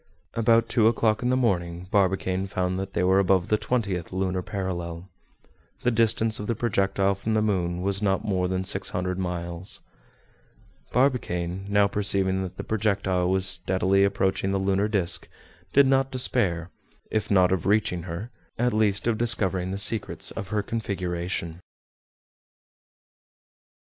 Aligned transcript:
About 0.33 0.67
two 0.67 0.87
o'clock 0.87 1.21
in 1.21 1.29
the 1.29 1.37
morning 1.37 1.87
Barbicane 1.91 2.47
found 2.47 2.79
that 2.79 2.93
they 2.93 3.03
were 3.03 3.19
above 3.19 3.49
the 3.49 3.57
twentieth 3.59 4.11
lunar 4.11 4.41
parallel. 4.41 5.11
The 5.83 5.91
distance 5.91 6.39
of 6.39 6.47
the 6.47 6.55
projectile 6.55 7.13
from 7.13 7.35
the 7.35 7.41
moon 7.43 7.83
was 7.83 8.01
not 8.01 8.25
more 8.25 8.47
than 8.47 8.63
six 8.63 8.89
hundred 8.89 9.19
miles. 9.19 9.81
Barbicane, 10.91 11.67
now 11.69 11.85
perceiving 11.87 12.41
that 12.41 12.57
the 12.57 12.63
projectile 12.63 13.29
was 13.29 13.45
steadily 13.45 14.03
approaching 14.03 14.49
the 14.49 14.57
lunar 14.57 14.87
disc, 14.87 15.27
did 15.71 15.85
not 15.85 16.09
despair; 16.09 16.71
if 17.11 17.29
not 17.29 17.51
of 17.51 17.67
reaching 17.67 18.01
her, 18.09 18.31
at 18.57 18.73
least 18.73 19.05
of 19.05 19.19
discovering 19.19 19.69
the 19.69 19.77
secrets 19.77 20.31
of 20.31 20.47
her 20.47 20.63
configuration. 20.63 21.59